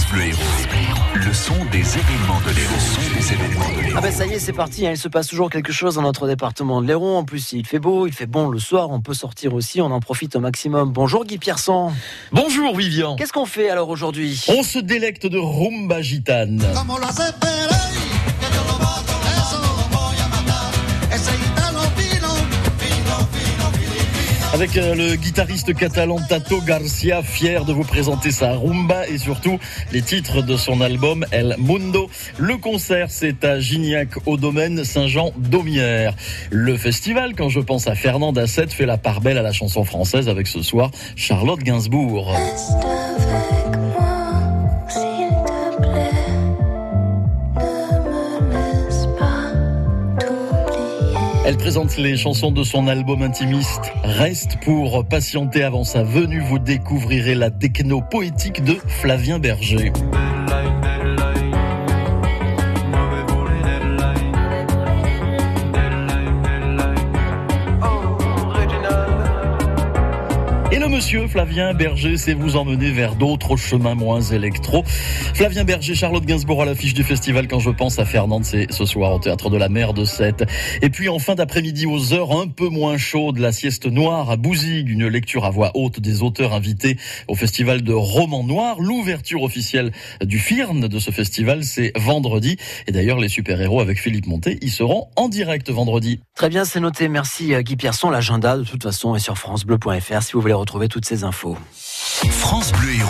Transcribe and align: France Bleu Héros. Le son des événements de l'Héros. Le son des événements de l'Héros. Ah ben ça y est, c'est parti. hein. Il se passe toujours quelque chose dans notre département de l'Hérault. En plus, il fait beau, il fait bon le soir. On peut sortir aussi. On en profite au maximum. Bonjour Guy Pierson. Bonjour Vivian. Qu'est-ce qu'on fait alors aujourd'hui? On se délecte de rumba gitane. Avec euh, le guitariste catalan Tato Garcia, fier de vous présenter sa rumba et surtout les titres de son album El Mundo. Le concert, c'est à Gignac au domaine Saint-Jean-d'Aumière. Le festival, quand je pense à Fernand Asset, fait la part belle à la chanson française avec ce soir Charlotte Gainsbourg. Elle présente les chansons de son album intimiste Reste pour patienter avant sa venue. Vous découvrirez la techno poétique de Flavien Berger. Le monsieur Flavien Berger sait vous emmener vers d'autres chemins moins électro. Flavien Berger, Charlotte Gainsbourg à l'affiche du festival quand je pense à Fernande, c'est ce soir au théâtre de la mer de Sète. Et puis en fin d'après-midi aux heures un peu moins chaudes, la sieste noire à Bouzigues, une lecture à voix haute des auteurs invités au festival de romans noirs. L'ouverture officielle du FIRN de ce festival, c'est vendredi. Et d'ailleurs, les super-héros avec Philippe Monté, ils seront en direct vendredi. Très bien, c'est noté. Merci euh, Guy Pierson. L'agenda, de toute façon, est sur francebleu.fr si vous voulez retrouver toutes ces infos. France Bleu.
France 0.00 0.12
Bleu 0.12 0.22
Héros. 0.24 1.00
Le 1.14 1.32
son 1.32 1.54
des 1.72 1.98
événements 1.98 2.40
de 2.46 2.54
l'Héros. 2.54 2.72
Le 2.74 2.80
son 2.80 3.14
des 3.14 3.32
événements 3.34 3.68
de 3.76 3.80
l'Héros. 3.82 3.94
Ah 3.98 4.00
ben 4.00 4.12
ça 4.12 4.26
y 4.26 4.32
est, 4.32 4.38
c'est 4.38 4.52
parti. 4.52 4.86
hein. 4.86 4.92
Il 4.92 4.96
se 4.96 5.08
passe 5.08 5.26
toujours 5.26 5.50
quelque 5.50 5.72
chose 5.72 5.96
dans 5.96 6.02
notre 6.02 6.26
département 6.26 6.80
de 6.80 6.86
l'Hérault. 6.86 7.16
En 7.16 7.24
plus, 7.24 7.52
il 7.52 7.66
fait 7.66 7.78
beau, 7.78 8.06
il 8.06 8.12
fait 8.12 8.26
bon 8.26 8.48
le 8.48 8.58
soir. 8.58 8.90
On 8.90 9.00
peut 9.00 9.14
sortir 9.14 9.52
aussi. 9.54 9.80
On 9.80 9.90
en 9.90 10.00
profite 10.00 10.36
au 10.36 10.40
maximum. 10.40 10.92
Bonjour 10.92 11.24
Guy 11.24 11.38
Pierson. 11.38 11.92
Bonjour 12.32 12.76
Vivian. 12.76 13.16
Qu'est-ce 13.16 13.32
qu'on 13.32 13.46
fait 13.46 13.68
alors 13.68 13.88
aujourd'hui? 13.88 14.42
On 14.48 14.62
se 14.62 14.78
délecte 14.78 15.26
de 15.26 15.38
rumba 15.38 16.00
gitane. 16.02 16.64
Avec 24.60 24.76
euh, 24.76 24.94
le 24.94 25.16
guitariste 25.16 25.74
catalan 25.74 26.18
Tato 26.28 26.60
Garcia, 26.60 27.22
fier 27.22 27.64
de 27.64 27.72
vous 27.72 27.82
présenter 27.82 28.30
sa 28.30 28.52
rumba 28.52 29.08
et 29.08 29.16
surtout 29.16 29.58
les 29.90 30.02
titres 30.02 30.42
de 30.42 30.54
son 30.58 30.82
album 30.82 31.24
El 31.30 31.56
Mundo. 31.56 32.10
Le 32.36 32.58
concert, 32.58 33.06
c'est 33.08 33.42
à 33.42 33.58
Gignac 33.58 34.10
au 34.26 34.36
domaine 34.36 34.84
Saint-Jean-d'Aumière. 34.84 36.14
Le 36.50 36.76
festival, 36.76 37.34
quand 37.34 37.48
je 37.48 37.60
pense 37.60 37.86
à 37.86 37.94
Fernand 37.94 38.32
Asset, 38.32 38.66
fait 38.66 38.84
la 38.84 38.98
part 38.98 39.22
belle 39.22 39.38
à 39.38 39.42
la 39.42 39.52
chanson 39.52 39.82
française 39.84 40.28
avec 40.28 40.46
ce 40.46 40.60
soir 40.60 40.90
Charlotte 41.16 41.60
Gainsbourg. 41.60 42.30
Elle 51.42 51.56
présente 51.56 51.96
les 51.96 52.18
chansons 52.18 52.52
de 52.52 52.62
son 52.62 52.86
album 52.86 53.22
intimiste 53.22 53.80
Reste 54.04 54.58
pour 54.62 55.04
patienter 55.06 55.62
avant 55.62 55.84
sa 55.84 56.02
venue. 56.02 56.40
Vous 56.40 56.58
découvrirez 56.58 57.34
la 57.34 57.50
techno 57.50 58.02
poétique 58.02 58.62
de 58.62 58.74
Flavien 58.74 59.38
Berger. 59.38 59.90
Le 70.80 70.88
monsieur 70.88 71.28
Flavien 71.28 71.74
Berger 71.74 72.16
sait 72.16 72.32
vous 72.32 72.56
emmener 72.56 72.90
vers 72.90 73.14
d'autres 73.14 73.58
chemins 73.58 73.94
moins 73.94 74.22
électro. 74.22 74.82
Flavien 75.34 75.64
Berger, 75.64 75.94
Charlotte 75.94 76.24
Gainsbourg 76.24 76.62
à 76.62 76.64
l'affiche 76.64 76.94
du 76.94 77.04
festival 77.04 77.48
quand 77.48 77.58
je 77.58 77.68
pense 77.68 77.98
à 77.98 78.06
Fernande, 78.06 78.46
c'est 78.46 78.72
ce 78.72 78.86
soir 78.86 79.12
au 79.12 79.18
théâtre 79.18 79.50
de 79.50 79.58
la 79.58 79.68
mer 79.68 79.92
de 79.92 80.06
Sète. 80.06 80.44
Et 80.80 80.88
puis 80.88 81.10
en 81.10 81.18
fin 81.18 81.34
d'après-midi 81.34 81.84
aux 81.84 82.14
heures 82.14 82.32
un 82.32 82.46
peu 82.46 82.68
moins 82.68 82.96
chaudes, 82.96 83.36
la 83.36 83.52
sieste 83.52 83.84
noire 83.84 84.30
à 84.30 84.36
Bouzigues, 84.38 84.88
une 84.88 85.06
lecture 85.06 85.44
à 85.44 85.50
voix 85.50 85.70
haute 85.74 86.00
des 86.00 86.22
auteurs 86.22 86.54
invités 86.54 86.96
au 87.28 87.34
festival 87.34 87.82
de 87.82 87.92
romans 87.92 88.44
noirs. 88.44 88.80
L'ouverture 88.80 89.42
officielle 89.42 89.92
du 90.24 90.38
FIRN 90.38 90.88
de 90.88 90.98
ce 90.98 91.10
festival, 91.10 91.62
c'est 91.62 91.92
vendredi. 91.94 92.56
Et 92.86 92.92
d'ailleurs, 92.92 93.18
les 93.18 93.28
super-héros 93.28 93.82
avec 93.82 94.00
Philippe 94.00 94.26
Monté, 94.26 94.58
ils 94.62 94.72
seront 94.72 95.08
en 95.16 95.28
direct 95.28 95.68
vendredi. 95.68 96.20
Très 96.34 96.48
bien, 96.48 96.64
c'est 96.64 96.80
noté. 96.80 97.08
Merci 97.08 97.52
euh, 97.52 97.60
Guy 97.60 97.76
Pierson. 97.76 98.08
L'agenda, 98.08 98.56
de 98.56 98.64
toute 98.64 98.82
façon, 98.82 99.14
est 99.14 99.20
sur 99.20 99.36
francebleu.fr 99.36 100.22
si 100.22 100.32
vous 100.32 100.40
voulez 100.40 100.54
retrouver 100.70 100.88
toutes 100.88 101.04
ces 101.04 101.24
infos. 101.24 101.56
France 101.74 102.70
Bleu. 102.70 103.09